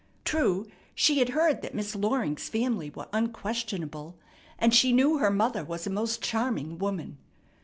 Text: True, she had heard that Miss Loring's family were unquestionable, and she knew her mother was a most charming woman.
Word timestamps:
True, 0.25 0.65
she 0.95 1.19
had 1.19 1.29
heard 1.29 1.61
that 1.61 1.75
Miss 1.75 1.95
Loring's 1.95 2.49
family 2.49 2.89
were 2.89 3.07
unquestionable, 3.13 4.17
and 4.57 4.73
she 4.73 4.91
knew 4.91 5.19
her 5.19 5.29
mother 5.29 5.63
was 5.63 5.85
a 5.85 5.91
most 5.91 6.23
charming 6.23 6.79
woman. 6.79 7.19